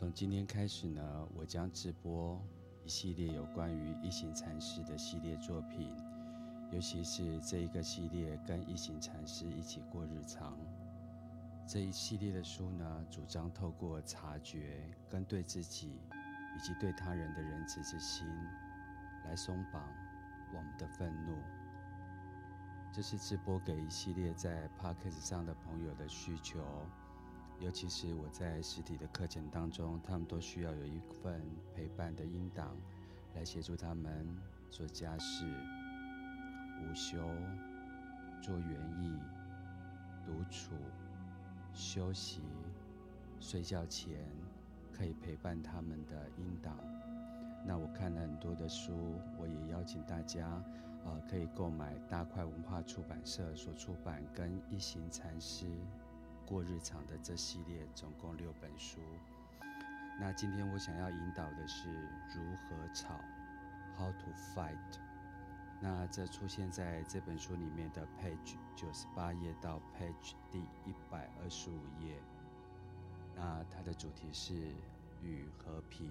[0.00, 2.42] 从今天开始呢，我将直播
[2.82, 5.94] 一系列有关于一行禅师的系列作品，
[6.72, 10.56] 尤其是这一个系列跟一行禅师一起过日常。
[11.66, 16.00] 这一系列的书呢，主张透过察觉跟对自己
[16.56, 18.26] 以及对他人的仁慈之心，
[19.26, 19.86] 来松绑
[20.54, 21.36] 我们的愤怒。
[22.90, 26.58] 这是直播给一系列在 Podcast 上的朋友的需求。
[27.60, 31.42] 尤其是我在实体的课程当中，他们都需要有一份
[31.74, 32.74] 陪伴的音档，
[33.34, 34.26] 来协助他们
[34.70, 35.44] 做家事、
[36.80, 37.18] 午休、
[38.40, 39.12] 做园艺、
[40.24, 40.72] 独处、
[41.74, 42.40] 休息、
[43.38, 44.26] 睡觉前
[44.90, 46.74] 可以陪伴他们的音档。
[47.66, 50.64] 那我看了很多的书，我也邀请大家，
[51.04, 55.66] 呃，可以购买大块文化出版社所出版跟一行禅师。
[56.50, 58.98] 过日常的这系列总共六本书，
[60.18, 61.88] 那今天我想要引导的是
[62.34, 63.20] 如何吵
[63.96, 64.98] ，How to fight。
[65.80, 72.20] 那这出现在这本书里面的 page 九十八页到 page 第一百二十五页。
[73.36, 74.52] 那它的主题是
[75.22, 76.10] 与和平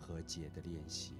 [0.00, 1.14] 和解的练习。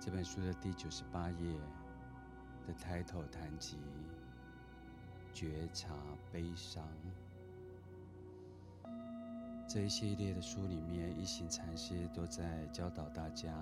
[0.00, 1.58] 这本书的第九十八页
[2.64, 3.76] 的 title 谈及。
[5.32, 5.94] 觉察
[6.30, 6.86] 悲伤，
[9.66, 13.52] 这一系列的书里面，一行禅师都在教导大家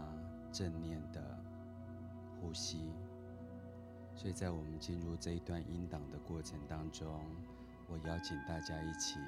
[0.53, 1.39] 正念的
[2.41, 2.93] 呼吸。
[4.17, 7.25] 所以在我们进入这一段音档的过程当中，
[7.89, 9.19] 我邀请大家一起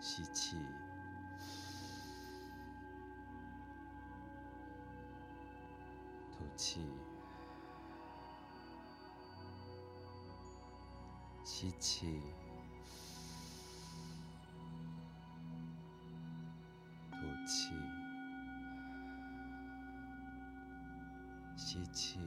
[0.00, 0.56] 吸气，
[6.32, 6.84] 吐气。
[11.42, 12.20] 吸气，
[17.10, 17.16] 吐
[17.46, 17.74] 气，
[21.56, 22.18] 吸气，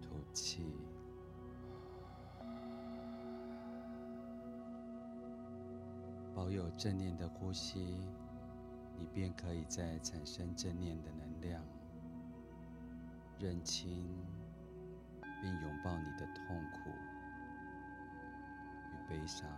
[0.00, 0.62] 吐气。
[6.34, 7.98] 保有正念的呼吸，
[8.96, 11.60] 你便可以再产生正念的能量，
[13.38, 14.06] 认清。
[15.40, 16.90] 并拥抱你的痛苦
[18.90, 19.48] 与悲伤，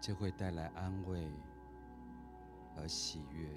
[0.00, 1.30] 这会带来安慰
[2.74, 3.48] 和喜悦，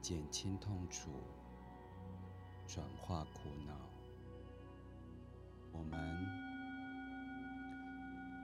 [0.00, 1.10] 减轻痛楚，
[2.66, 3.74] 转化苦恼。
[5.72, 6.26] 我们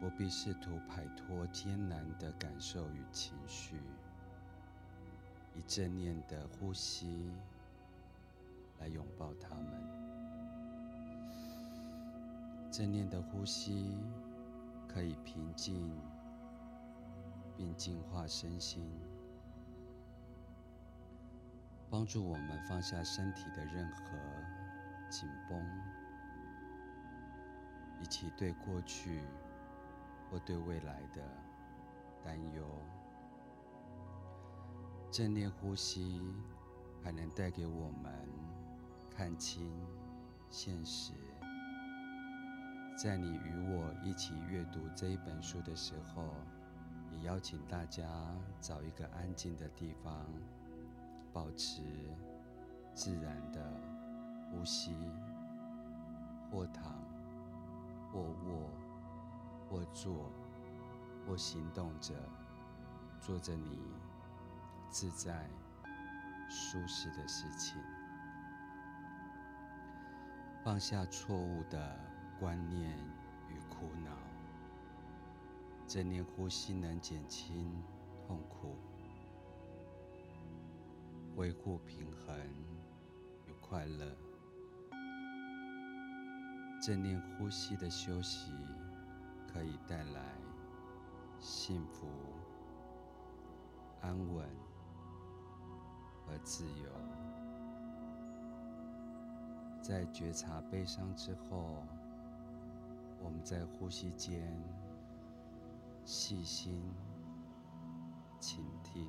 [0.00, 3.76] 不必试图摆脱艰难的感受与情绪，
[5.54, 7.30] 以正念的呼吸。
[8.78, 9.64] 来拥抱他们。
[12.70, 13.96] 正念的呼吸
[14.86, 15.90] 可以平静
[17.56, 18.90] 并净化身心，
[21.88, 24.02] 帮助我们放下身体的任何
[25.08, 25.58] 紧绷，
[28.02, 29.22] 以及对过去
[30.30, 31.22] 或对未来的
[32.22, 32.62] 担忧。
[35.10, 36.20] 正念呼吸
[37.02, 38.45] 还能带给我们。
[39.16, 39.72] 看清
[40.50, 41.14] 现实。
[42.94, 46.34] 在你与我一起阅读这一本书的时候，
[47.10, 48.06] 也邀请大家
[48.60, 50.26] 找一个安静的地方，
[51.32, 51.80] 保持
[52.94, 53.80] 自然的
[54.50, 54.94] 呼吸，
[56.50, 57.02] 或躺，
[58.12, 58.70] 或卧，
[59.70, 60.30] 或坐，
[61.26, 62.14] 或行动着，
[63.18, 63.80] 做着你
[64.90, 65.48] 自在、
[66.50, 67.80] 舒适的事情。
[70.66, 71.96] 放下错误的
[72.40, 72.90] 观念
[73.48, 74.10] 与苦恼，
[75.86, 77.80] 正念呼吸能减轻
[78.26, 78.76] 痛苦，
[81.36, 82.36] 恢复平衡
[83.46, 84.12] 与快乐。
[86.82, 88.50] 正念呼吸的休息
[89.46, 90.34] 可以带来
[91.38, 92.08] 幸福、
[94.00, 94.44] 安稳
[96.26, 97.35] 和自由。
[99.86, 101.86] 在觉察悲伤之后，
[103.22, 104.52] 我们在呼吸间
[106.04, 106.82] 细心
[108.40, 109.08] 倾听。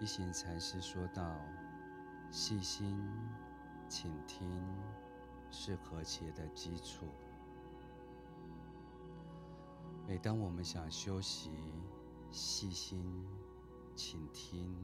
[0.00, 1.36] 一行禅师说道
[2.32, 2.98] ：“细心
[3.90, 4.48] 倾听
[5.50, 7.04] 是和谐的基础。
[10.08, 11.50] 每当我们想修习
[12.30, 13.22] 细心
[13.94, 14.74] 倾听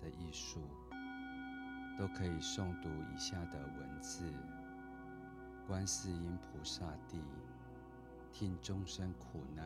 [0.00, 0.58] 的艺术。”
[2.02, 4.28] 都可以诵读以下的文字：
[5.68, 7.22] 观世音菩萨地，
[8.32, 9.64] 听众生苦难，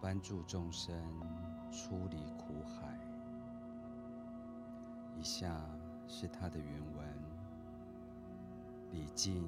[0.00, 0.96] 帮助众生
[1.70, 2.98] 出离苦海。
[5.14, 5.60] 以下
[6.08, 6.66] 是它的原
[6.96, 7.06] 文：
[8.92, 9.46] 礼敬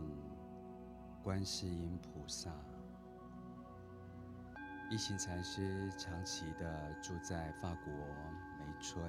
[1.22, 2.50] 观世音菩萨。
[4.90, 7.94] 一行禅师长期的住在法国
[8.58, 9.02] 梅村，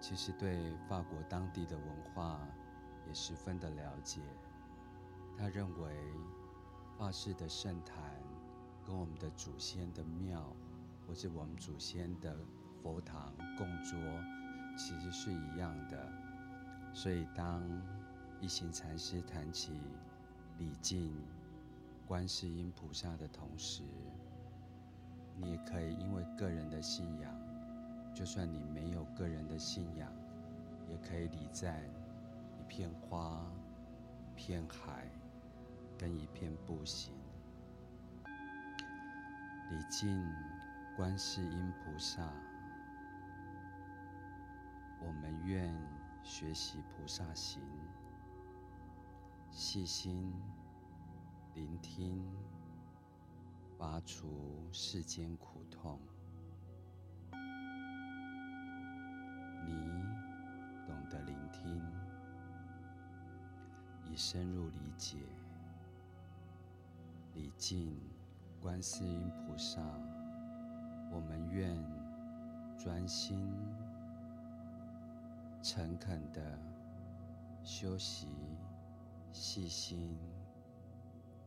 [0.00, 2.40] 其实对法国当地的文化
[3.06, 4.20] 也十分的了解。
[5.36, 5.94] 他认为
[6.98, 7.96] 法式的圣坛
[8.84, 10.44] 跟我们的祖先的庙，
[11.06, 12.36] 或是我们祖先的
[12.82, 13.98] 佛堂供桌，
[14.76, 16.12] 其实是一样的。
[16.92, 17.62] 所以当
[18.40, 19.80] 一行禅师谈起
[20.58, 21.14] 礼敬
[22.06, 23.82] 观世音菩萨的同时，
[25.36, 27.32] 你也可以因为个人的信仰，
[28.14, 30.12] 就算你没有个人的信仰，
[30.88, 31.82] 也可以礼赞
[32.58, 33.50] 一片花、
[34.22, 35.10] 一片海
[35.96, 37.14] 跟一片步行。
[38.24, 40.22] 礼敬
[40.96, 42.28] 观世音菩萨，
[45.00, 45.74] 我们愿
[46.22, 47.62] 学习菩萨行，
[49.50, 50.32] 细心
[51.54, 52.22] 聆听。
[53.78, 55.98] 拔除世间苦痛，
[61.52, 61.82] 听，
[64.04, 65.18] 以深入理解，
[67.34, 67.96] 礼敬
[68.60, 69.80] 观世音菩萨。
[71.12, 71.76] 我们愿
[72.78, 73.52] 专心、
[75.62, 76.58] 诚恳的
[77.62, 78.28] 修习，
[79.32, 80.16] 细心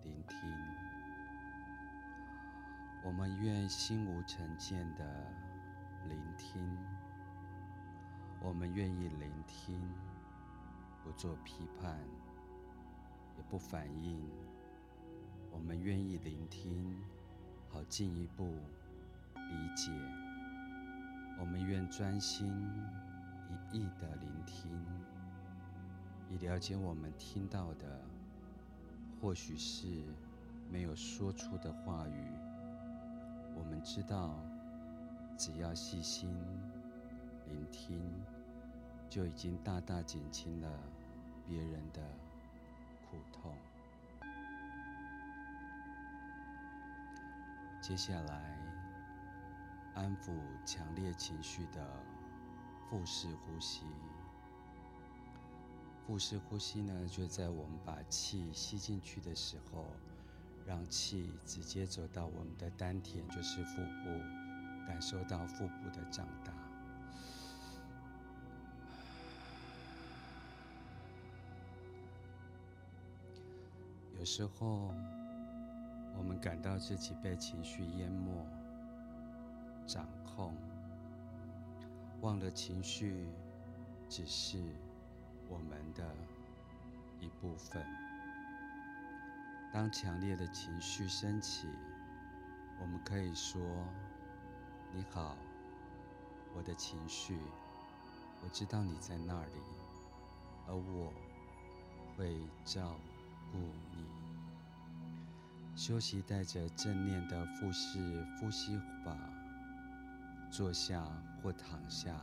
[0.03, 0.37] 聆听。
[3.05, 5.05] 我们愿心无成见的
[6.07, 6.77] 聆听，
[8.45, 9.79] 我们愿意聆听，
[11.01, 11.97] 不做批判，
[13.37, 14.21] 也不反应。
[15.49, 16.93] 我们愿意聆听，
[17.69, 18.43] 好进一步
[19.35, 19.91] 理解。
[21.39, 22.53] 我们愿专心
[23.71, 24.69] 一意的聆听，
[26.29, 28.01] 以了解我们听到的，
[29.21, 29.87] 或许是
[30.69, 32.27] 没有说出的话语。
[33.55, 34.37] 我们知道，
[35.37, 36.29] 只要细心
[37.47, 38.01] 聆听，
[39.09, 40.79] 就已经大大减轻了
[41.47, 42.01] 别人的
[43.09, 43.55] 苦痛。
[47.81, 48.57] 接下来，
[49.93, 50.31] 安抚
[50.65, 51.85] 强烈情绪的
[52.89, 53.85] 腹式呼吸。
[56.05, 59.85] 腹式呼吸呢，就在我们把气吸进去的时候。
[60.65, 66.53] 让气直接走到我们的丹田，就是腹部，感受到腹部的长大。
[74.23, 74.95] 有时候，
[76.17, 78.31] 我们感到自己被情绪淹没、
[79.85, 80.55] 掌控，
[82.21, 83.27] 忘了情绪
[84.07, 84.63] 只是
[85.49, 86.09] 我们的
[87.19, 87.85] 一部分。
[89.73, 91.67] 当强烈的情绪升起，
[92.79, 93.59] 我们可以说
[94.95, 95.35] ：“你好，
[96.55, 97.37] 我的情绪，
[98.41, 99.51] 我知道你在那里，
[100.65, 101.11] 而我
[102.15, 102.95] 会照
[103.51, 104.07] 顾你。”
[105.75, 109.17] 休息带着正念的腹式呼吸法，
[110.49, 111.03] 坐下
[111.41, 112.15] 或躺下，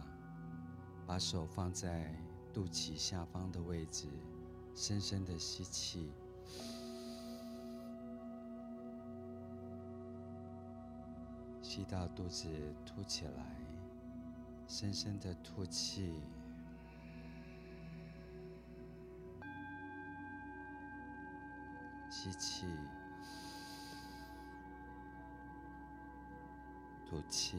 [1.07, 2.15] 把手放在
[2.55, 4.09] 肚脐下方的位置，
[4.75, 6.11] 深深的吸气。
[11.61, 12.49] 吸到肚子
[12.87, 13.45] 凸起来，
[14.67, 16.15] 深深的吐气，
[22.11, 22.67] 吸气，
[27.11, 27.59] 吐气，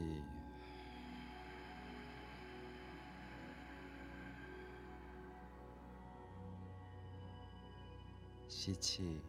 [8.48, 9.20] 吸气。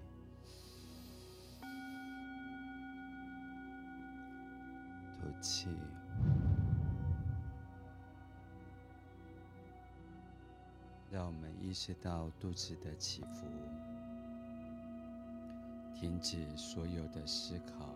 [5.19, 5.67] 吐气，
[11.11, 13.45] 让我们意识到肚子的起伏，
[15.93, 17.93] 停止所有的思考，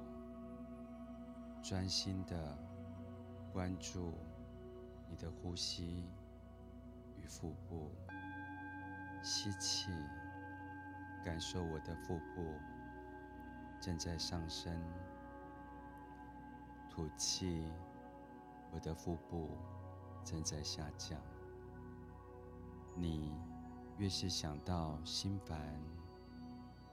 [1.61, 2.57] 专心的
[3.51, 4.13] 关注
[5.09, 6.05] 你的呼吸
[7.17, 7.91] 与腹部。
[9.23, 9.91] 吸气，
[11.25, 12.53] 感受我的腹部
[13.81, 14.71] 正在上升。
[16.89, 17.65] 吐气，
[18.71, 19.49] 我的腹部
[20.23, 21.19] 正在下降。
[22.95, 23.35] 你
[23.97, 25.59] 越是想到心烦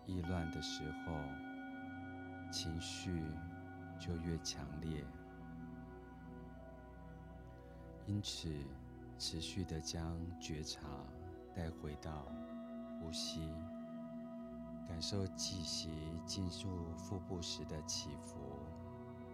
[0.06, 1.12] 意乱的时候，
[2.50, 3.22] 情绪
[3.98, 5.04] 就越强烈。
[8.06, 8.52] 因此，
[9.18, 10.80] 持续的将觉察
[11.54, 12.26] 带回到
[13.00, 13.50] 呼吸，
[14.86, 15.90] 感受气息
[16.26, 18.36] 进入腹部时的起伏。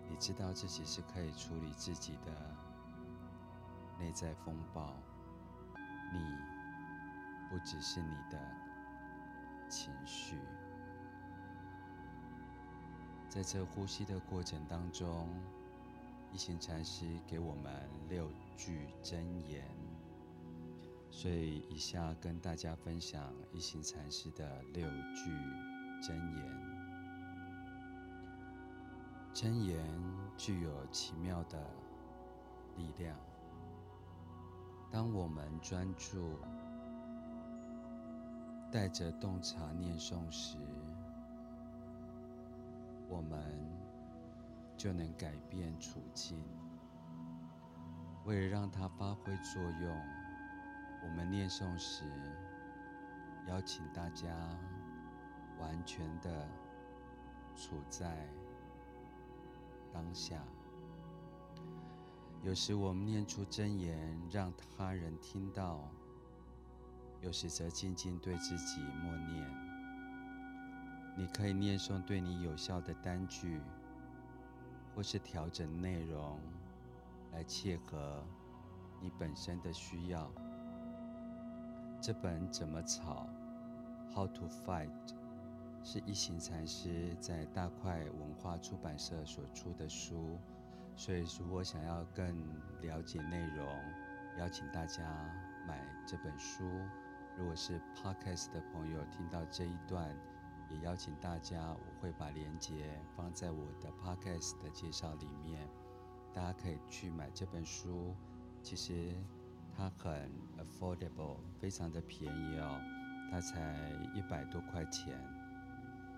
[0.09, 2.33] 你知道自己是可以处理自己的
[3.99, 4.95] 内在风暴。
[6.13, 6.19] 你
[7.49, 8.39] 不只是你的
[9.69, 10.37] 情绪。
[13.31, 15.29] 在这呼吸的过程当中，
[16.33, 19.65] 一行禅师给我们六句真言，
[21.13, 24.85] 所以以下跟大家分享一行禅师的六
[25.15, 25.31] 句
[26.03, 26.71] 真言。
[29.33, 29.79] 真言
[30.37, 31.65] 具有奇妙的
[32.77, 33.17] 力量。
[34.91, 36.37] 当我们专注，
[38.73, 40.59] 带着洞察念诵时，
[43.11, 43.39] 我们
[44.77, 46.43] 就能改变处境。
[48.25, 50.01] 为了让它发挥作用，
[51.03, 52.05] 我们念诵时
[53.49, 54.29] 邀请大家
[55.59, 56.49] 完全的
[57.57, 58.27] 处在
[59.93, 60.43] 当下。
[62.43, 65.81] 有时我们念出真言，让他人听到；
[67.21, 69.70] 有时则静静对自己默念。
[71.21, 73.61] 你可以念诵对你有效的单句，
[74.95, 76.41] 或是调整内容，
[77.31, 78.25] 来切合
[79.03, 80.33] 你本身的需要。
[82.01, 83.27] 这本《怎么吵》
[84.15, 84.89] （How to Fight）
[85.85, 90.39] 是一行禅师在大块文化出版社所出的书，
[90.97, 92.35] 所以如果想要更
[92.81, 93.67] 了解内容，
[94.39, 95.05] 邀请大家
[95.69, 96.65] 买这本书。
[97.37, 100.17] 如果是 Podcast 的朋友听到这一段，
[100.71, 102.73] 也邀请大家，我会把链接
[103.17, 105.69] 放在我的 podcast 的介绍里面，
[106.33, 108.15] 大家可以去买这本书。
[108.63, 109.15] 其实
[109.77, 112.79] 它很 affordable，非常的便宜哦，
[113.31, 115.15] 它才一百多块钱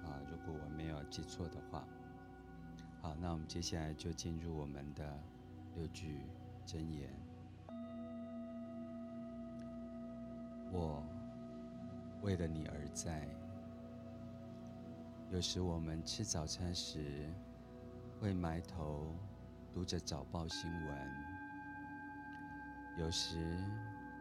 [0.04, 1.85] 啊，如果我没有记错的话。
[3.00, 5.18] 好，那我们接下来就进入我们的
[5.75, 6.21] 六句
[6.66, 7.09] 真言。
[10.71, 11.02] 我
[12.23, 13.41] 为了你而在。
[15.33, 17.33] 有时我们吃早餐时，
[18.21, 19.17] 会埋头
[19.73, 20.95] 读着早报新闻；
[22.99, 23.59] 有时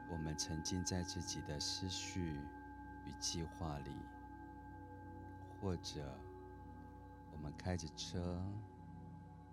[0.10, 2.22] 我们沉浸在自己的思绪
[3.06, 3.92] 与计划里；
[5.60, 6.18] 或者
[7.34, 8.42] 我们开着车，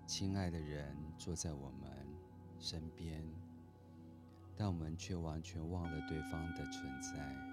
[0.06, 1.90] 亲爱的人坐在我们
[2.60, 3.20] 身边，
[4.56, 7.47] 但我们却完全忘了对方的存在。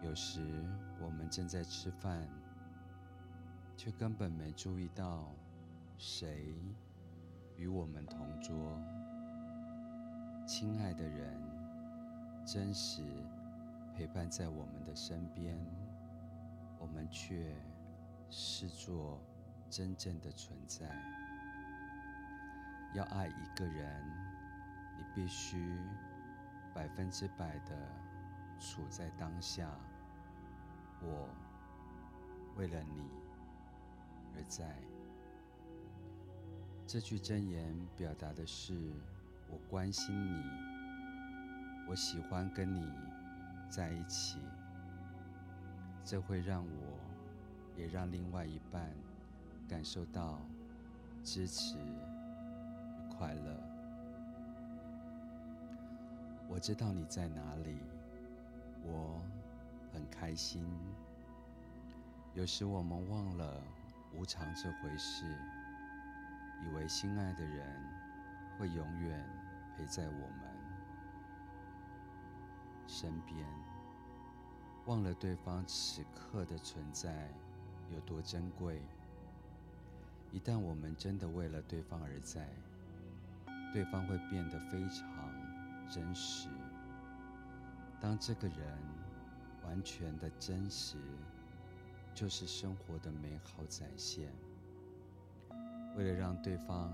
[0.00, 0.40] 有时
[1.00, 2.26] 我们正在吃饭，
[3.76, 5.34] 却根本没注意到
[5.96, 6.54] 谁
[7.56, 8.80] 与我们同桌。
[10.46, 11.36] 亲爱的人，
[12.46, 13.02] 真实
[13.94, 15.58] 陪伴在我们的身边，
[16.78, 17.52] 我们却
[18.30, 19.20] 视作
[19.68, 20.86] 真正的存在。
[22.94, 24.02] 要爱一个人，
[24.96, 25.76] 你必须
[26.72, 27.76] 百分之百的
[28.58, 29.68] 处在当下。
[31.00, 31.28] 我
[32.56, 33.02] 为了你
[34.34, 34.76] 而在。
[36.86, 38.92] 这句真言表达的是
[39.50, 40.42] 我关心你，
[41.88, 42.90] 我喜欢跟你
[43.68, 44.38] 在一起。
[46.02, 46.98] 这会让我，
[47.76, 48.90] 也让另外一半
[49.68, 50.40] 感受到
[51.22, 53.62] 支持与快乐。
[56.48, 57.76] 我知道你在哪里，
[58.84, 59.20] 我。
[59.90, 60.64] 很开心。
[62.34, 63.60] 有时我们忘了
[64.14, 65.24] 无常这回事，
[66.62, 67.66] 以为心爱的人
[68.58, 69.24] 会永远
[69.76, 70.54] 陪在我们
[72.86, 73.44] 身边，
[74.86, 77.28] 忘了对方此刻的存在
[77.90, 78.80] 有多珍贵。
[80.30, 82.46] 一旦我们真的为了对方而在，
[83.72, 85.08] 对方会变得非常
[85.90, 86.48] 真实。
[88.00, 88.56] 当这个人。
[89.64, 90.96] 完全的真实，
[92.14, 94.32] 就是生活的美好展现。
[95.94, 96.90] 为了让对方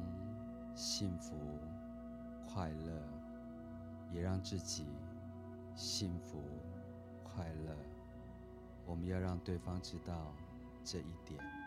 [0.75, 1.37] 幸福、
[2.49, 3.01] 快乐，
[4.13, 4.87] 也让自己
[5.77, 6.43] 幸福、
[7.23, 7.77] 快乐，
[8.85, 10.35] 我们要让对方知道
[10.83, 11.64] 这一点。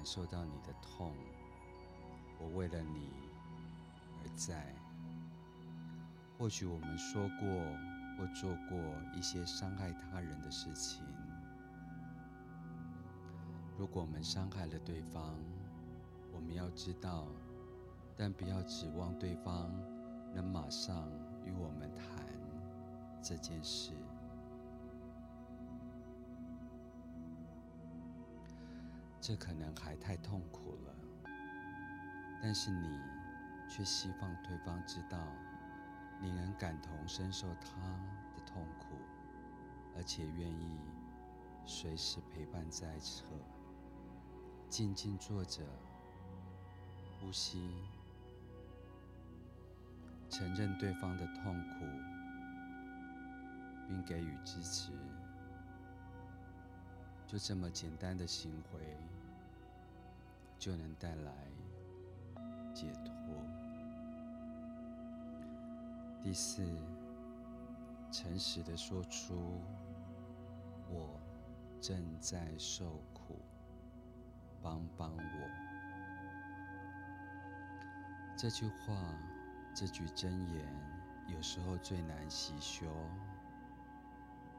[0.00, 1.12] 感受到你的痛，
[2.38, 3.10] 我为了你
[4.22, 4.74] 而在。
[6.38, 7.46] 或许我们说过
[8.16, 8.78] 或做过
[9.14, 11.04] 一些伤害他人的事情。
[13.76, 15.34] 如果我们伤害了对方，
[16.32, 17.26] 我们要知道，
[18.16, 19.70] 但不要指望对方
[20.34, 21.10] 能马上
[21.44, 22.24] 与我们谈
[23.22, 23.92] 这件事。
[29.30, 30.92] 这可能还太痛苦了，
[32.42, 32.98] 但是你
[33.68, 35.16] 却希望对方知道。
[36.20, 37.80] 你能感同身受他
[38.34, 38.96] 的痛苦，
[39.96, 40.80] 而且愿意
[41.64, 43.24] 随时陪伴在侧，
[44.68, 45.62] 静静坐着，
[47.20, 47.70] 呼吸，
[50.28, 51.84] 承认对方的痛苦，
[53.86, 54.90] 并给予支持，
[57.28, 58.98] 就这么简单的行为，
[60.60, 61.32] 就能带来
[62.74, 63.12] 解脱。
[66.22, 66.62] 第四，
[68.12, 69.58] 诚实的说出
[70.86, 71.18] “我
[71.80, 73.40] 正在受苦，
[74.60, 75.50] 帮帮我”。
[78.36, 78.94] 这句话，
[79.74, 80.66] 这句箴言，
[81.26, 82.84] 有时候最难习修。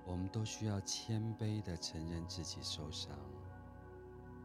[0.04, 3.16] 我们都需要谦卑的承认自己受伤，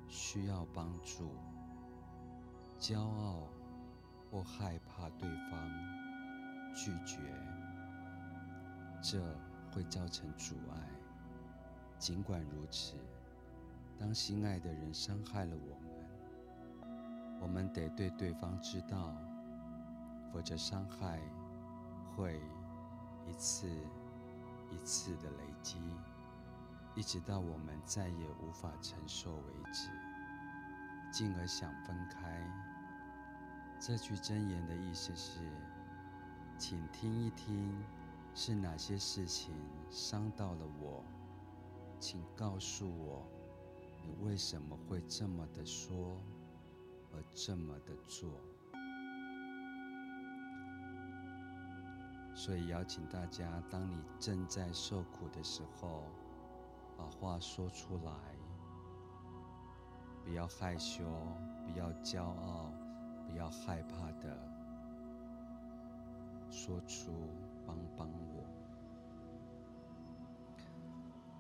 [0.09, 1.31] 需要帮助。
[2.79, 3.49] 骄傲
[4.31, 5.97] 或害怕对方。
[6.75, 7.19] 拒绝，
[9.03, 9.19] 这
[9.73, 10.77] 会造成阻碍。
[11.99, 12.97] 尽管如此，
[13.99, 19.17] 当心爱的人伤害了我们，我们得对对方知道，
[20.31, 21.19] 否则伤害
[22.15, 22.39] 会
[23.27, 23.67] 一次
[24.71, 25.79] 一次的累积，
[26.97, 29.91] 一直到我们再也无法承受为止，
[31.13, 32.43] 进而想分开。
[33.79, 35.41] 这句箴言的意思是。
[36.59, 37.71] 请听一听，
[38.35, 39.55] 是哪些事情
[39.91, 41.05] 伤到了我？
[42.01, 43.31] 请告诉我，
[44.03, 46.19] 你为什么会这么的说，
[47.13, 48.31] 而这么的做？
[52.35, 56.05] 所以邀请大家，当你正在受苦的时候，
[56.97, 58.13] 把话说出来，
[60.25, 61.05] 不要害羞，
[61.65, 62.73] 不要骄傲，
[63.29, 64.37] 不要害怕的。
[66.51, 67.13] 说出
[67.67, 68.45] “帮帮我”。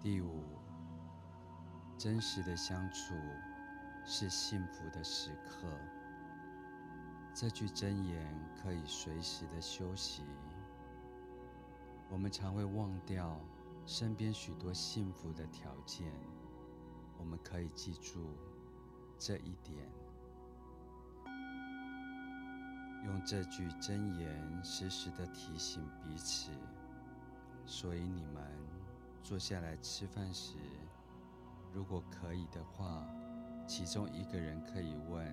[0.02, 0.42] 第五，
[1.96, 3.14] 真实的相处
[4.04, 5.66] 是幸福的时刻。
[7.34, 8.22] 这句箴言
[8.62, 10.22] 可以随时的休息。
[12.08, 13.38] 我们常会忘掉
[13.86, 16.12] 身边许多幸福的条件，
[17.16, 18.36] 我们可以记住
[19.16, 19.88] 这一点。
[23.04, 26.50] 用这句箴言时时的提醒彼此，
[27.64, 28.42] 所以你们
[29.22, 30.56] 坐下来吃饭时，
[31.72, 33.06] 如果可以的话，
[33.68, 35.24] 其中一个人可以问：“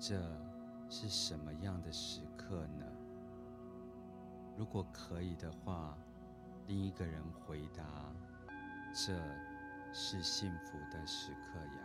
[0.00, 0.20] 这
[0.90, 2.84] 是什么样的时刻呢？”
[4.58, 5.96] 如果可以的话，
[6.66, 7.84] 另一个人回答
[8.92, 9.16] ：“这
[9.92, 11.82] 是幸福的时刻呀。”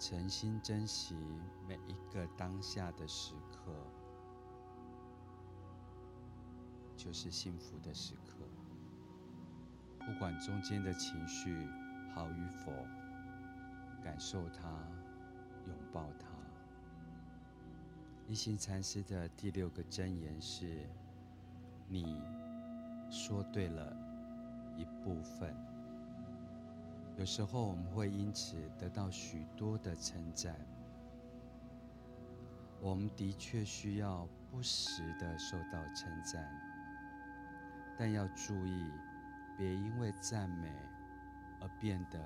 [0.00, 1.14] 诚心珍惜
[1.68, 3.72] 每一个当下的时刻，
[6.96, 8.38] 就是幸福的时刻。
[10.00, 11.54] 不管中间的情绪
[12.14, 12.72] 好与否，
[14.02, 14.68] 感受它，
[15.66, 16.31] 拥抱它。
[18.32, 20.88] 一行禅师的第六个箴言是：
[21.86, 22.18] 你
[23.10, 23.94] 说对了
[24.74, 25.54] 一部分。
[27.18, 30.56] 有时候我们会因此得到许多的称赞，
[32.80, 36.50] 我们的确需要不时的受到称赞，
[37.98, 38.90] 但要注意，
[39.58, 40.72] 别因为赞美
[41.60, 42.18] 而变得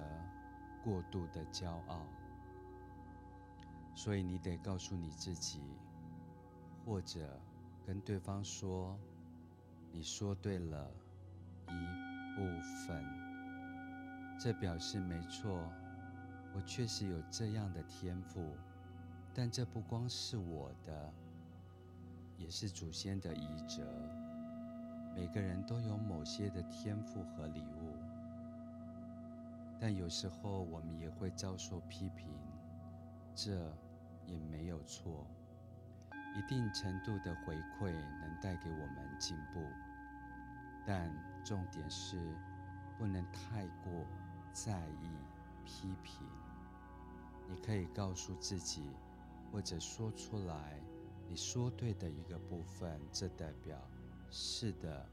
[0.85, 2.07] 过度的骄傲。
[3.97, 5.61] 所以你得告诉你自己，
[6.87, 7.29] 或者
[7.85, 8.97] 跟对方说
[9.93, 10.89] ：“你说对了
[11.67, 12.47] 一部
[12.87, 13.05] 分。”
[14.39, 15.59] 这表示没错，
[16.55, 18.57] 我确实有这样的天赋，
[19.35, 21.13] 但这不光是我的，
[22.37, 23.83] 也是祖先的遗泽。
[25.13, 27.97] 每个人都有某些的天赋和礼物，
[29.81, 32.29] 但有时候我们也会遭受批评，
[33.35, 33.75] 这
[34.27, 35.27] 也没有错。
[36.37, 39.65] 一定程度的回馈能带给我们进步，
[40.85, 41.11] 但
[41.43, 42.21] 重点是
[42.99, 44.07] 不能太过
[44.53, 45.09] 在意
[45.65, 46.27] 批评。
[47.49, 48.91] 你可以告诉自己，
[49.51, 50.79] 或者说出来，
[51.29, 53.79] 你说对的一个部分，这代表
[54.31, 55.07] 是的。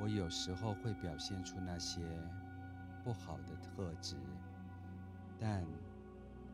[0.00, 2.00] 我有时候会表现出那些
[3.04, 4.16] 不好的特质，
[5.38, 5.64] 但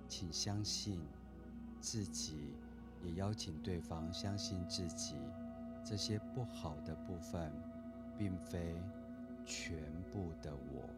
[0.09, 1.01] 请相信
[1.81, 2.55] 自己，
[3.03, 5.17] 也邀请对方相信自己。
[5.85, 7.53] 这些不好的部分，
[8.17, 8.81] 并非
[9.45, 9.79] 全
[10.11, 10.89] 部的我。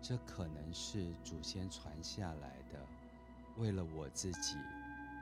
[0.00, 2.78] 这可能是祖先传下来的，
[3.56, 4.56] 为了我自己，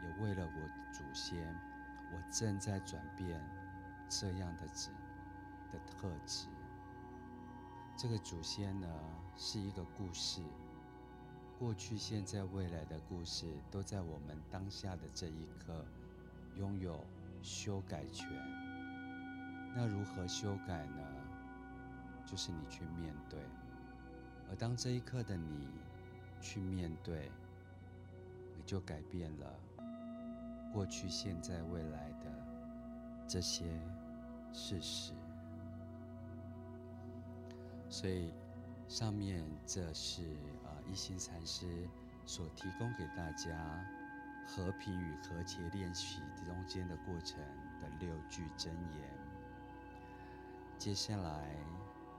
[0.02, 1.54] 也为了我祖先，
[2.12, 3.40] 我正在转变
[4.08, 4.90] 这样的子。
[5.72, 6.48] 的特质，
[7.96, 8.86] 这个祖先呢，
[9.36, 10.42] 是一个故事，
[11.62, 15.84] 过去、现在、未来的故事，都在我们当下的这一刻
[16.58, 16.98] 拥有
[17.40, 18.28] 修改权。
[19.72, 21.04] 那如何修改呢？
[22.26, 23.38] 就是你去面对，
[24.50, 25.68] 而当这一刻的你
[26.40, 27.30] 去面对，
[28.56, 29.54] 你就改变了
[30.72, 32.26] 过去、现在、未来的
[33.28, 33.64] 这些
[34.52, 35.12] 事实。
[37.88, 38.32] 所以，
[38.88, 40.22] 上面这是
[40.90, 41.88] 一心禅师
[42.26, 43.84] 所提供给大家
[44.46, 47.38] 和平与和谐练习中间的过程
[47.80, 49.10] 的六句真言。
[50.78, 51.56] 接下来，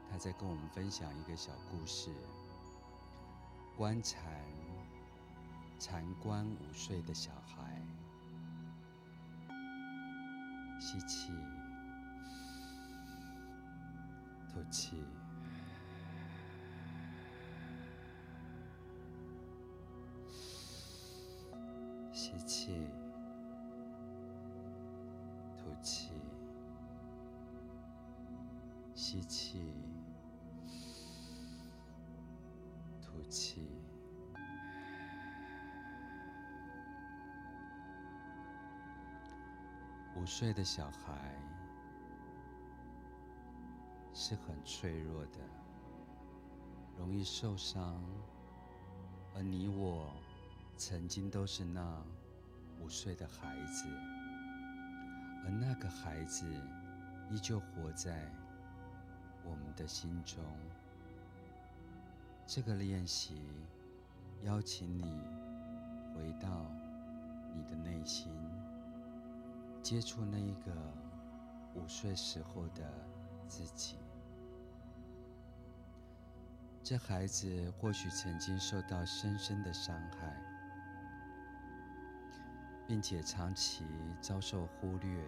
[0.10, 2.10] 他再跟我们分享一个小故事：
[3.76, 4.22] 观禅，
[5.78, 7.82] 禅观五岁的小孩，
[10.80, 11.32] 吸气，
[14.48, 15.04] 吐气。
[29.14, 29.60] 吸气，
[33.00, 33.62] 吐气。
[40.16, 41.32] 五岁的小孩
[44.16, 45.38] 是很脆弱的，
[46.98, 48.04] 容易受伤，
[49.36, 50.12] 而你我。
[50.76, 52.04] 曾经都是那
[52.82, 53.86] 五岁的孩子，
[55.46, 56.52] 而那个孩子
[57.30, 58.28] 依旧活在
[59.46, 60.44] 我们的心中。
[62.46, 63.42] 这个练习
[64.44, 65.04] 邀请你
[66.14, 66.66] 回到
[67.54, 68.32] 你的内心，
[69.82, 70.72] 接触那一个
[71.76, 72.84] 五岁时候的
[73.48, 73.98] 自己。
[76.84, 80.54] 这孩子或许曾经受到深深的伤害。
[82.86, 83.86] 并且长期
[84.22, 85.26] 遭受忽略，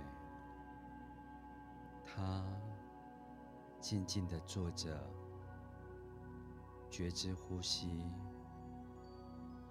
[2.04, 2.44] 他
[3.86, 5.00] 静静地坐着，
[6.90, 8.02] 觉知呼吸。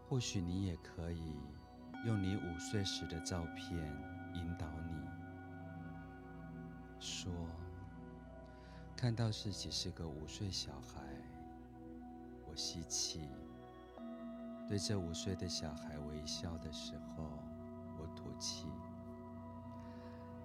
[0.08, 1.34] 或许你也可以
[2.06, 3.76] 用你五岁时的照片
[4.34, 4.94] 引导你，
[7.00, 7.32] 说：
[8.96, 11.02] 看到自己是个五岁小孩，
[12.48, 13.28] 我吸气，
[14.68, 17.28] 对这五岁的小孩微笑的时候。
[17.98, 18.68] 我吐气。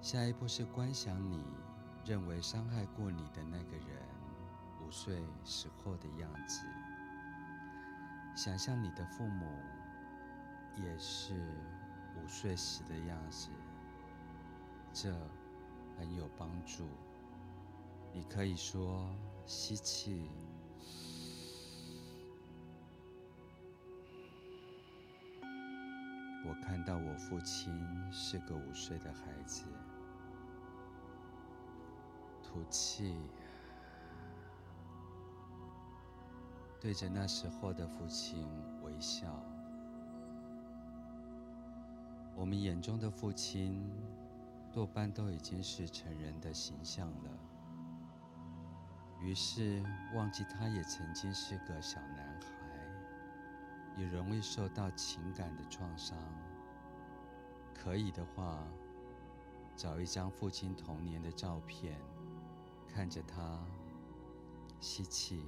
[0.01, 1.43] 下一步是观想你
[2.05, 3.97] 认为伤害过你的那个人
[4.81, 6.65] 五岁时候的样子，
[8.35, 9.45] 想象你的父母
[10.75, 11.33] 也是
[12.15, 13.49] 五岁时的样子，
[14.91, 15.13] 这
[15.97, 16.88] 很有帮助。
[18.12, 19.07] 你可以说
[19.45, 20.31] 吸气。
[26.47, 27.71] 我看到我父亲
[28.12, 29.65] 是个五岁的孩子，
[32.51, 33.15] 吐气，
[36.81, 38.47] 对着那时候的父亲
[38.81, 39.27] 微笑。
[42.35, 43.88] 我们眼中的父亲，
[44.73, 47.29] 多半都已经是成人的形象了，
[49.21, 49.83] 于是
[50.15, 52.47] 忘记他也曾经是个小男孩。
[53.97, 56.17] 也容易受到情感的创伤。
[57.73, 58.63] 可以的话，
[59.75, 61.99] 找一张父亲童年的照片，
[62.93, 63.60] 看着他
[64.80, 65.43] 吸气，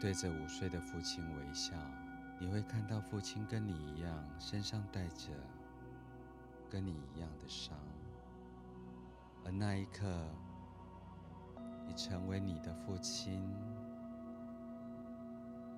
[0.00, 1.74] 对着五岁的父亲微笑，
[2.40, 5.28] 你会看到父亲跟你一样，身上带着
[6.70, 7.76] 跟你一样的伤。
[9.44, 10.06] 而那一刻，
[11.86, 13.42] 你成为你的父亲。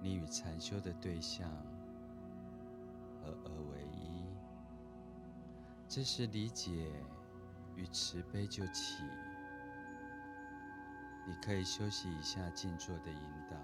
[0.04, 1.48] 你与禅修的对象
[3.22, 4.24] 合而为一，
[5.88, 6.90] 这是理解
[7.76, 9.04] 与慈悲就起。
[11.26, 13.56] 你可以休息一下静坐的引导，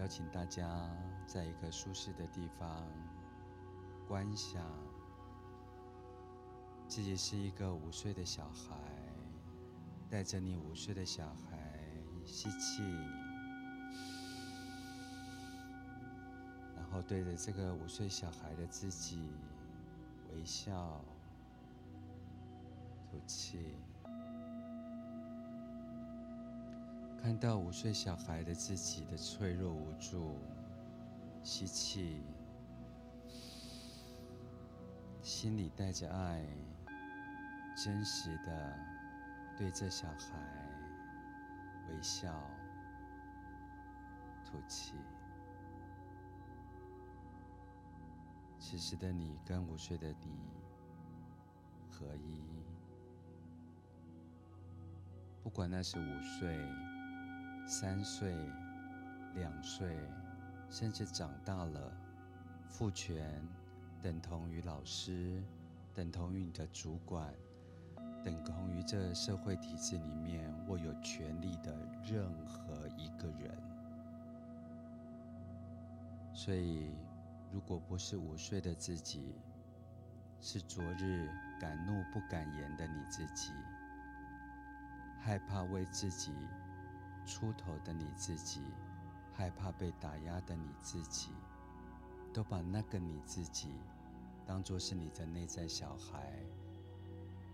[0.00, 0.88] 邀请大家
[1.26, 2.86] 在一个舒适的地方
[4.06, 4.64] 观想
[6.86, 8.76] 自己是一个五岁的小孩，
[10.08, 11.78] 带着你五岁的小孩
[12.24, 12.82] 吸气，
[16.76, 19.32] 然后对着这个五岁小孩的自己
[20.32, 21.04] 微笑，
[23.28, 23.76] 气。
[27.20, 30.38] 看到五岁小孩的自己的脆弱无助，
[31.42, 32.22] 吸气，
[35.20, 36.42] 心里带着爱，
[37.76, 38.74] 真实的
[39.58, 40.38] 对着小孩
[41.88, 42.32] 微笑，
[44.44, 44.94] 吐气。
[48.58, 50.38] 此时的你跟五岁的你
[51.90, 52.57] 合一，
[55.48, 56.60] 不管那是五岁。
[57.66, 58.36] 三岁、
[59.34, 59.96] 两岁，
[60.68, 61.90] 甚至长大了，
[62.66, 63.42] 父权
[64.02, 65.42] 等同于老师，
[65.94, 67.32] 等同于你的主管，
[68.22, 73.50] 等同于这社会体制里面握有权力的任何一个人。
[76.34, 76.90] 所以，
[77.50, 79.34] 如果不是五岁的自己，
[80.42, 81.26] 是昨日
[81.58, 83.50] 敢怒不敢言的你自己，
[85.28, 86.32] 害怕为自己。
[87.26, 88.62] 出头的你自己，
[89.34, 91.28] 害怕被打压的你自己，
[92.32, 93.68] 都把那个你自己
[94.46, 96.32] 当作是你的内在小孩，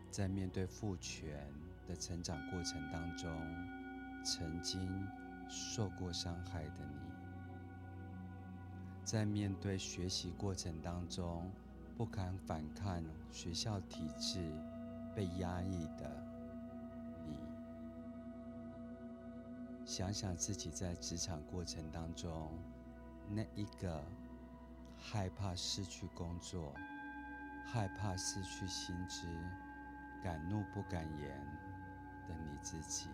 [0.08, 1.52] 在面对父权
[1.88, 3.28] 的成长过程当中，
[4.24, 5.04] 曾经
[5.48, 7.10] 受过伤害的你，
[9.02, 11.50] 在面对学习过程当中
[11.96, 14.48] 不敢反抗学校体制，
[15.12, 16.23] 被压抑的。
[19.86, 22.50] 想想自己在职场过程当中，
[23.28, 24.02] 那一个
[24.98, 26.74] 害怕失去工作、
[27.66, 29.26] 害怕失去薪资、
[30.22, 31.28] 敢怒不敢言
[32.26, 33.08] 的你自己。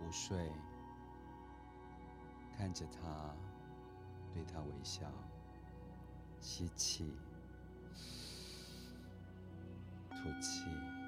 [0.00, 0.52] 午睡，
[2.56, 3.34] 看着他，
[4.32, 5.10] 对他微笑，
[6.38, 7.16] 吸气，
[10.10, 11.01] 吐气。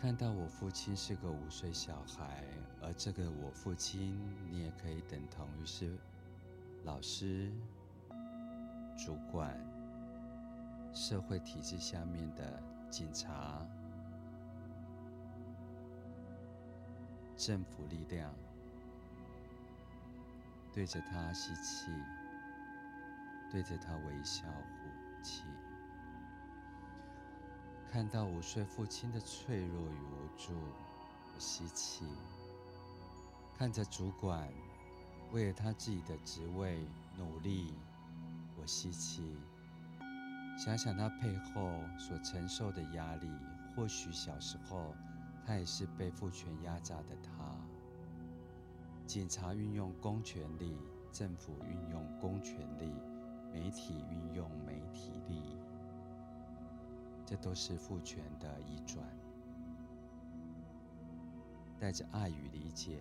[0.00, 2.44] 看到我父亲是个五岁小孩，
[2.80, 4.16] 而这个我父亲，
[4.48, 5.98] 你也可以等同于是
[6.84, 7.52] 老师、
[8.96, 9.58] 主管、
[10.94, 13.66] 社会体制下面的警察、
[17.36, 18.32] 政府力量，
[20.72, 21.90] 对着他吸气，
[23.50, 25.42] 对着他微笑呼气。
[27.90, 30.52] 看到五岁父亲的脆弱与无助，
[31.34, 32.04] 我吸气；
[33.56, 34.48] 看着主管
[35.32, 37.72] 为了他自己的职位努力，
[38.60, 39.36] 我吸气。
[40.58, 43.30] 想想他背后所承受的压力，
[43.74, 44.94] 或许小时候
[45.46, 47.30] 他也是被父权压榨的他。
[49.06, 50.76] 警察运用公权力，
[51.10, 52.92] 政府运用公权力，
[53.50, 55.42] 媒体运用媒体力。
[57.28, 59.04] 这都是父权的移转，
[61.78, 63.00] 带着爱与理解，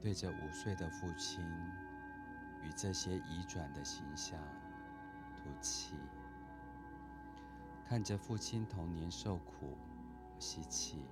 [0.00, 1.44] 对着五岁的父亲
[2.62, 4.40] 与这些移转的形象
[5.36, 5.94] 吐气，
[7.86, 9.76] 看着父亲童年受苦，
[10.38, 11.02] 吸气，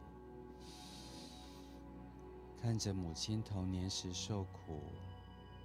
[2.63, 4.81] 看着母亲童年时受苦，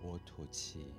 [0.03, 0.93] 我吐气，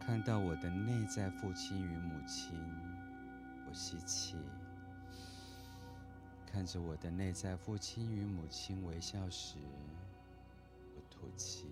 [0.00, 2.97] 看到我的内在父亲与母亲。
[3.68, 4.34] 我吸气，
[6.46, 9.58] 看着我的内在父亲与母亲微笑时，
[10.96, 11.66] 我吐气。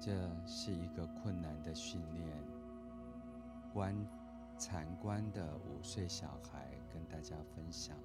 [0.00, 2.36] 这是一个困难的训练。
[3.72, 3.94] 观
[4.58, 7.96] 禅观的五岁小孩跟大家分享，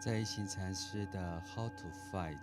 [0.00, 2.36] 在一行禅师的《How to Fight》。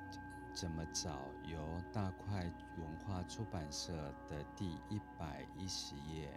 [0.54, 1.20] 怎么找？
[1.46, 1.58] 由
[1.94, 2.44] 大块
[2.78, 3.94] 文化出版社
[4.28, 6.30] 的第一百一十页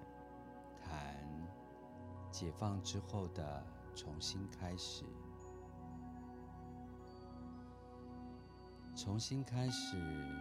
[0.80, 1.16] 谈
[2.30, 3.62] 解放之后的
[3.94, 5.04] 重新开始。
[8.94, 9.96] 重新开始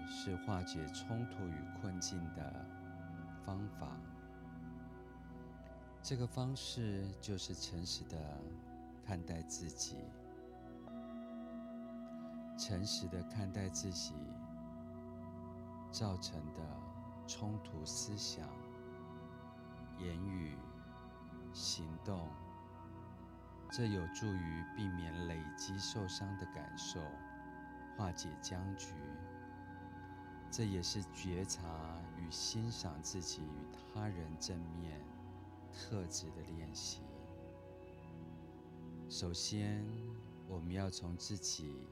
[0.07, 2.65] 是化解冲突与困境的
[3.45, 3.97] 方法。
[6.03, 8.17] 这个方式就是诚实的
[9.05, 9.97] 看待自己。
[12.57, 14.13] 诚实的看待自己
[15.91, 16.61] 造成的
[17.27, 18.47] 冲突思想、
[19.97, 20.55] 言语、
[21.53, 22.27] 行动，
[23.71, 26.99] 这有助于避免累积受伤的感受，
[27.97, 28.93] 化解僵局。
[30.51, 31.61] 这也是觉察
[32.17, 34.99] 与欣赏自己与他人正面
[35.71, 37.01] 特质的练习。
[39.07, 39.85] 首先，
[40.49, 41.87] 我们要从自己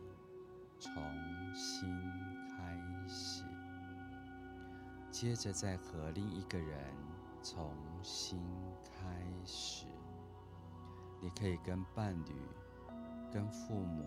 [0.80, 0.92] 重
[1.54, 1.90] 新
[2.48, 2.76] 开
[3.08, 3.44] 始，
[5.12, 6.80] 接着再和另一个人
[7.44, 8.40] 重新
[8.84, 9.86] 开始。
[11.22, 12.34] 你可以跟伴侣、
[13.32, 14.04] 跟父母、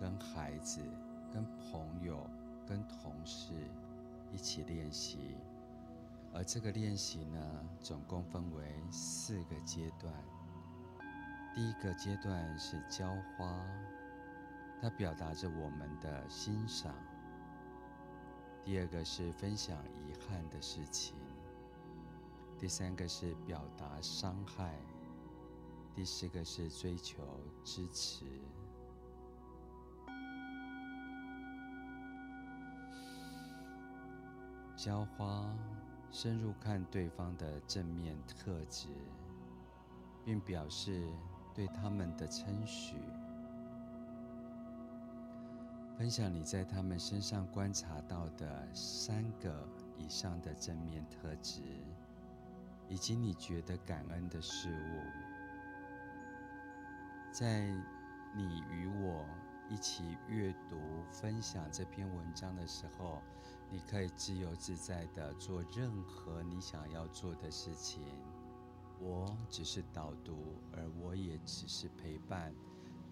[0.00, 0.80] 跟孩子、
[1.32, 2.28] 跟朋友。
[2.68, 3.54] 跟同事
[4.30, 5.38] 一起练习，
[6.34, 7.40] 而这个练习呢，
[7.80, 10.12] 总共分为四个阶段。
[11.54, 13.64] 第一个阶段是浇花，
[14.80, 16.94] 它表达着我们的欣赏。
[18.64, 21.16] 第二个是分享遗憾的事情。
[22.58, 24.74] 第三个是表达伤害。
[25.94, 27.24] 第四个是追求
[27.64, 28.24] 支持。
[34.76, 35.52] 浇花，
[36.12, 38.88] 深入看对方的正面特质，
[40.24, 41.04] 并表示
[41.52, 42.94] 对他们的称许。
[45.98, 51.60] 分享你在他们身上观察到的三个以上的正面特质，
[52.88, 55.02] 以及你觉得感恩的事物。
[57.32, 57.66] 在
[58.32, 59.26] 你与我
[59.68, 60.78] 一起阅读、
[61.10, 63.20] 分享这篇文章的时候，
[63.68, 68.04] 你可以自由自在地做任何你想要做的事情，
[69.00, 72.54] 我只是导读，而我也只是陪伴，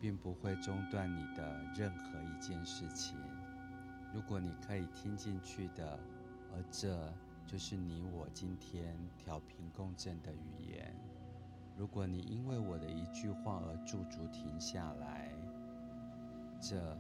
[0.01, 3.17] 并不会中断你的任何一件事情。
[4.13, 5.99] 如果你可以听进去的，
[6.53, 7.13] 而这
[7.47, 10.95] 就是你我今天调频共振的语言。
[11.77, 15.31] 如果你因为我的一句话而驻足停下来，
[16.61, 16.97] 这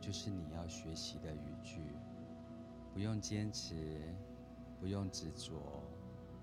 [0.00, 1.80] 就是你要学习的语句。
[2.92, 4.00] 不用坚持，
[4.80, 5.82] 不用执着，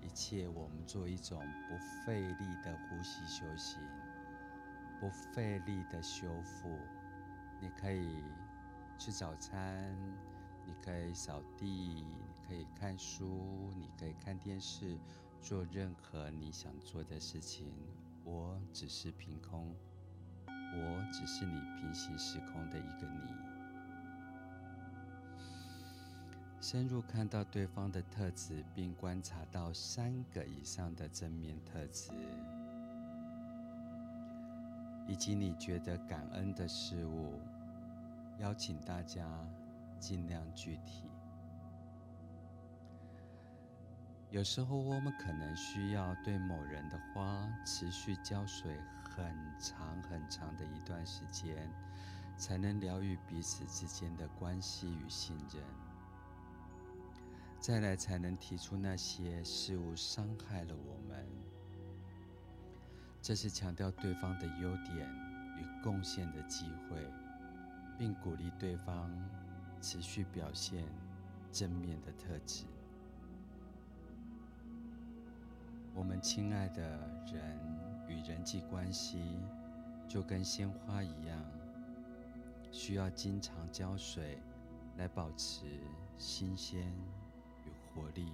[0.00, 1.38] 一切我们做一种
[1.68, 3.78] 不费力的呼吸修行，
[5.00, 6.68] 不费力的修复。
[7.60, 8.22] 你可以
[8.98, 9.96] 吃早餐，
[10.66, 14.98] 你可以扫地，你可以看书，你可以看电视，
[15.40, 17.72] 做任何你想做的事情。
[18.24, 19.74] 我只是凭空，
[20.46, 23.32] 我只是你平行时空的一个你。
[26.60, 32.10] 深入看到对方的特质，并观察到三个以上的正面特质，
[35.06, 37.40] 以及你觉得感恩的事物。
[38.38, 39.26] 邀请大家
[39.98, 41.04] 尽量具体。
[44.28, 49.24] 有时候我们可能需要对某人的花持续浇水很
[49.58, 51.72] 长很长的一段时间，
[52.36, 55.62] 才能疗愈彼此之间的关系与信任。
[57.58, 61.26] 再来才能提出那些事物伤害了我们。
[63.26, 65.04] 这是强调对方的优点
[65.56, 67.04] 与贡献的机会，
[67.98, 69.10] 并鼓励对方
[69.80, 70.84] 持续表现
[71.50, 72.66] 正面的特质。
[75.92, 76.80] 我们亲爱的
[77.26, 77.58] 人
[78.06, 79.40] 与人际关系，
[80.06, 81.44] 就跟鲜花一样，
[82.70, 84.38] 需要经常浇水
[84.98, 85.66] 来保持
[86.16, 86.86] 新鲜
[87.64, 87.72] 与。
[87.92, 88.30] 活力。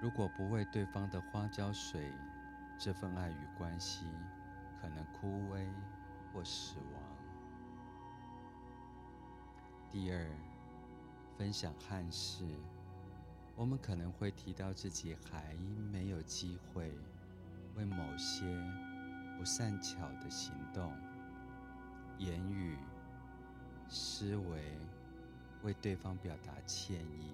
[0.00, 2.12] 如果不为对方的花浇水，
[2.78, 4.04] 这份爱与关系
[4.80, 5.66] 可能枯萎
[6.32, 7.02] 或死亡。
[9.90, 10.28] 第二，
[11.38, 12.44] 分享憾事，
[13.56, 15.54] 我们可能会提到自己还
[15.90, 16.92] 没有机会
[17.76, 18.44] 为某些
[19.38, 20.92] 不善巧的行动、
[22.18, 22.76] 言语、
[23.88, 24.78] 思维，
[25.62, 27.30] 为对方表达歉意。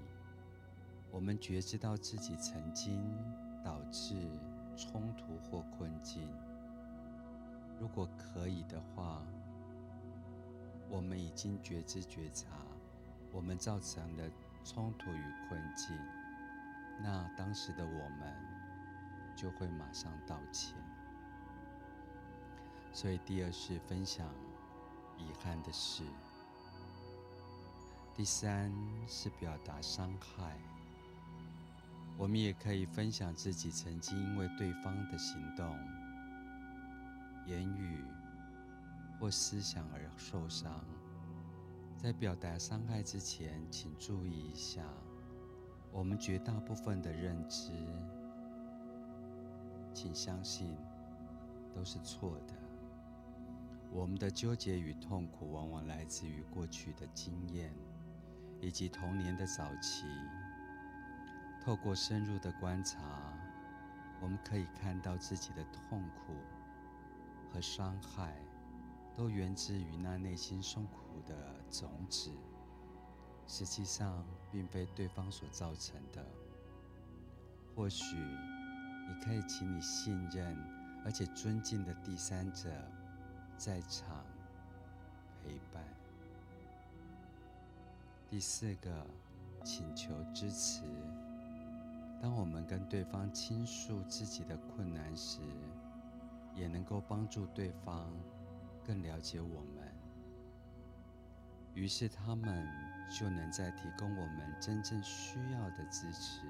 [1.10, 3.02] 我们觉知到自己曾经
[3.64, 4.14] 导致
[4.76, 6.28] 冲突或困境。
[7.80, 9.22] 如果可以的话，
[10.88, 12.46] 我们已经觉知觉察
[13.32, 14.30] 我们造成的
[14.64, 15.96] 冲突与困境，
[17.02, 18.34] 那当时的我们
[19.34, 20.76] 就会马上道歉。
[22.92, 24.28] 所以第二是分享
[25.16, 26.04] 遗憾的事，
[28.14, 28.70] 第三
[29.08, 30.56] 是表达伤害。
[32.16, 35.76] 我们也可以分享自己曾经因为对方的行动、
[37.46, 38.04] 言语
[39.18, 40.84] 或思想而受伤。
[41.96, 44.82] 在表达伤害之前，请注意一下，
[45.92, 47.70] 我们绝大部分的认知，
[49.94, 50.76] 请相信，
[51.74, 52.54] 都是错的。
[53.90, 57.72] 我们的纠结与痛苦，往往来自于过去的经验，
[58.60, 60.06] 以及童年的早期。
[61.64, 62.98] 透过深入的观察，
[64.20, 66.34] 我们可以看到自己的痛苦
[67.52, 68.36] 和伤害，
[69.16, 71.34] 都源自于那内心受苦的
[71.70, 72.32] 种子。
[73.46, 76.24] 实际上，并非对方所造成的。
[77.76, 80.56] 或许，你可以请你信任
[81.04, 82.70] 而且尊敬的第三者
[83.56, 84.24] 在场
[85.44, 85.84] 陪伴。
[88.28, 89.06] 第四个，
[89.64, 90.82] 请求支持。
[92.22, 95.40] 当我们跟对方倾诉自己的困难时，
[96.54, 98.08] 也能够帮助对方
[98.84, 99.92] 更了解我们。
[101.74, 102.64] 于是他们
[103.10, 106.42] 就能再提供我们真正需要的支持。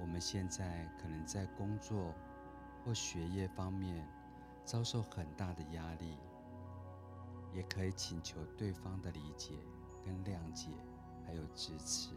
[0.00, 2.14] 我们现在可能在工作
[2.82, 4.08] 或学业方面
[4.64, 6.16] 遭受很大的压力，
[7.52, 9.52] 也可以请求对方的理解
[10.02, 10.70] 跟谅解，
[11.26, 12.14] 还有支持，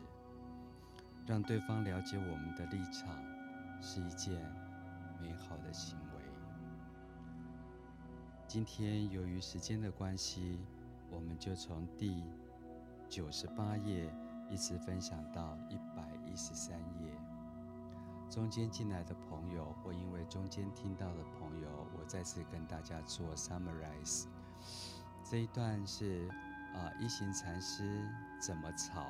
[1.25, 3.17] 让对方了解我们的立场，
[3.81, 4.33] 是一件
[5.19, 6.21] 美好的行为。
[8.47, 10.59] 今天由于时间的关系，
[11.09, 12.23] 我们就从第
[13.09, 14.07] 九十八页
[14.51, 17.09] 一直分享到一百一十三页。
[18.29, 24.25] 中间进来的朋友，或因为中间听到的朋友，我再次跟大家做 summarize。
[25.23, 26.27] 这一段是
[26.75, 28.07] 啊、一行禅师
[28.39, 29.07] 怎么吵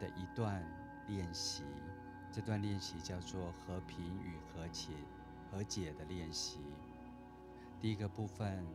[0.00, 0.64] 的一段
[1.08, 1.64] 练习。
[2.30, 4.92] 这段练习叫做和平与和解
[5.50, 6.60] 和解的练习。
[7.80, 8.66] 第一个部分，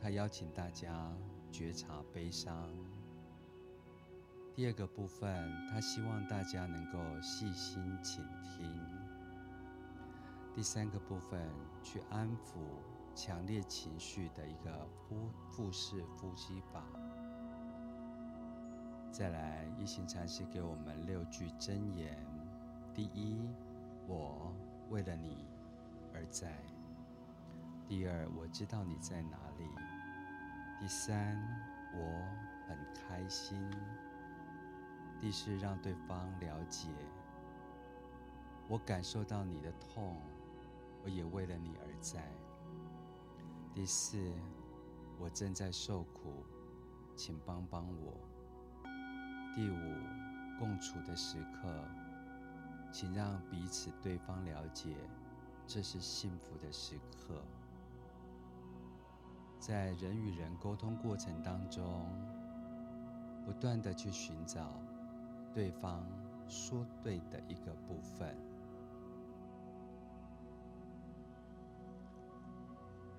[0.00, 1.12] 他邀请大家
[1.50, 2.68] 觉察悲伤。
[4.54, 8.68] 第二个部分，他希望大家能够细心倾听。
[10.54, 11.40] 第三个部分，
[11.82, 12.58] 去安抚
[13.14, 16.84] 强烈情绪的一个呼腹式呼吸法。
[19.12, 22.16] 再来，一行禅师给我们六句真言：
[22.94, 23.46] 第一，
[24.08, 24.50] 我
[24.88, 25.44] 为了你
[26.14, 26.48] 而在；
[27.86, 29.66] 第二，我知道你在哪里；
[30.80, 31.36] 第三，
[31.94, 32.00] 我
[32.66, 33.70] 很开心。
[35.20, 36.88] 第四，让对方了解，
[38.66, 40.16] 我感受到你的痛，
[41.04, 42.26] 我也为了你而在。
[43.74, 44.32] 第四，
[45.18, 46.46] 我正在受苦，
[47.14, 48.31] 请帮帮我。
[49.54, 49.76] 第五，
[50.58, 51.68] 共处的时刻，
[52.90, 54.96] 请让彼此对方了解，
[55.66, 57.42] 这是幸福的时刻。
[59.58, 62.06] 在人与人沟通过程当中，
[63.44, 64.72] 不断的去寻找。
[65.54, 66.02] 对方
[66.48, 68.34] 说对的一个部分。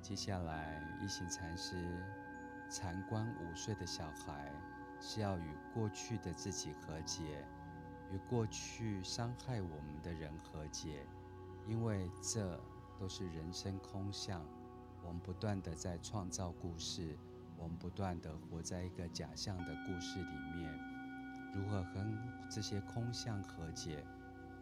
[0.01, 2.03] 接下来，一行禅师
[2.71, 4.51] 禅观五岁的小孩
[5.05, 7.45] 是要与过去的自己和解，
[8.09, 11.05] 与过去伤害我们的人和解，
[11.67, 12.57] 因为这
[12.97, 14.41] 都是人生空相。
[15.05, 17.17] 我们不断的在创造故事，
[17.57, 20.73] 我们不断的活在一个假象的故事里面。
[21.53, 22.17] 如何跟
[22.49, 24.05] 这些空相和解，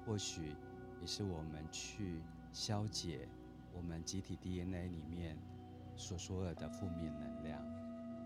[0.04, 0.56] 或许
[1.00, 2.20] 也是我们去
[2.52, 3.30] 消解
[3.72, 5.38] 我们集体 DNA 里面
[5.96, 7.71] 所所有的负面能量。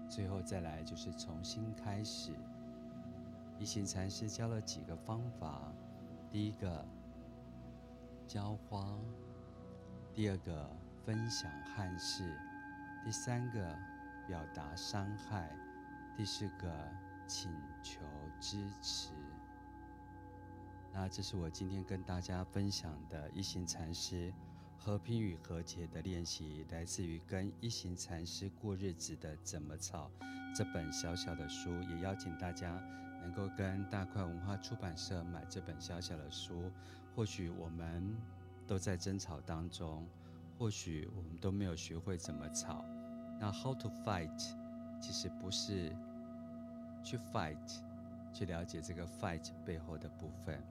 [0.10, 2.32] 最后再来就是重新开始。
[3.58, 5.72] 一行禅师教了几个方法：
[6.30, 6.86] 第一个
[8.28, 8.98] 浇花，
[10.14, 10.70] 第二个
[11.06, 12.38] 分享憾事，
[13.04, 13.78] 第三个
[14.28, 15.50] 表达伤害，
[16.18, 16.72] 第四个
[17.28, 17.52] 请
[17.82, 18.02] 求
[18.40, 19.12] 支持。
[20.94, 24.34] 那这是我今天跟大家分享的一行禅师
[24.78, 30.12] 和平与和解的练习，来自于跟一行禅师过日子的怎么吵
[30.56, 32.72] 这本小小的书，也邀请大家
[33.22, 36.72] 能够跟大块文化出版社买这本小小的书。
[37.16, 38.16] 或许我们
[38.68, 40.06] 都在争吵当中，
[40.60, 42.86] 或许我们都没有学会怎么吵。
[43.40, 44.52] 那 How to fight
[45.02, 45.96] 其实不是
[47.04, 47.58] 去 fight。
[48.34, 50.62] 去了解这个 fight 背后的部分，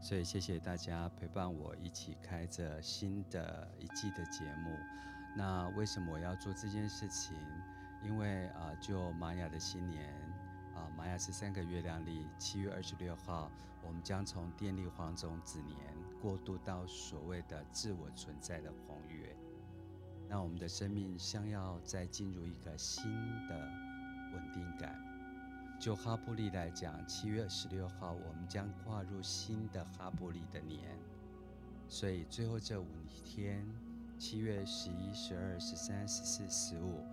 [0.00, 4.70] 所以谢谢大家陪伴我一起开着新的一季的节目。
[5.36, 7.36] 那为什么我要做这件事情？
[8.02, 10.08] 因为啊，就玛雅的新年
[10.74, 13.50] 啊，玛雅十三个月亮历七月二十六号，
[13.84, 15.76] 我们将从电力黄种子年
[16.22, 19.36] 过渡到所谓的自我存在的红月。
[20.28, 23.04] 那我们的生命将要再进入一个新
[23.48, 23.58] 的
[24.32, 25.07] 稳定感。
[25.78, 30.80] 就哈布利来讲，七月十六号我们将跨入新的哈布利的年，
[31.88, 32.86] 所以最后这五
[33.24, 33.64] 天，
[34.18, 37.04] 七月十一、十二、十三、十四、十五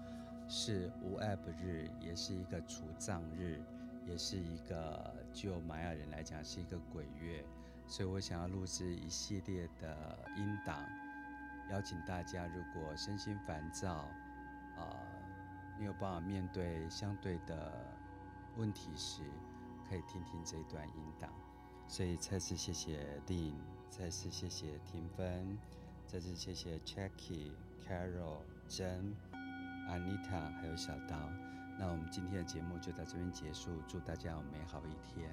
[0.49, 3.61] 是无碍不日，也是一个除障日，
[4.07, 7.45] 也是一个就玛雅人来讲是一个鬼月，
[7.86, 10.84] 所以我想要录制一系列的音档，
[11.70, 14.07] 邀请大家，如果身心烦躁，
[14.76, 14.97] 啊、
[15.78, 17.72] 没有办法面对相对的。
[18.58, 19.22] 问题时，
[19.89, 21.30] 可以听听这一段音档。
[21.88, 23.53] 所以再次谢谢 Lynn，
[23.89, 25.58] 再次谢谢婷芬，
[26.08, 27.51] 再次谢谢 Jackie、
[27.88, 29.16] Carol、珍、
[29.88, 31.16] Anita，还有小刀。
[31.78, 35.30] 那我们今天的节目就到这边结束，祝大家有美好一天。